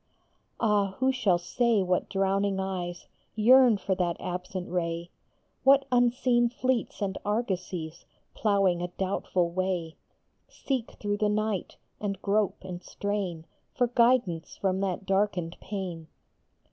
Ah, 0.59 0.95
who 0.97 1.11
shall 1.11 1.37
say 1.37 1.83
what 1.83 2.09
drowning 2.09 2.59
eyes 2.59 3.05
Yearn 3.35 3.77
for 3.77 3.93
that 3.93 4.17
absent 4.19 4.67
ray; 4.67 5.11
What 5.63 5.85
unseen 5.91 6.49
fleets 6.49 7.03
and 7.03 7.19
argosies, 7.23 8.05
Ploughing 8.33 8.81
a 8.81 8.87
doubtful 8.87 9.51
way, 9.51 9.97
Seek 10.47 10.93
through 10.93 11.17
the 11.17 11.29
night, 11.29 11.77
and 11.99 12.19
grope 12.19 12.63
and 12.63 12.81
strain 12.81 13.45
For 13.75 13.85
guidance 13.89 14.55
from 14.55 14.79
that 14.79 15.05
darkened 15.05 15.57
pane 15.59 16.07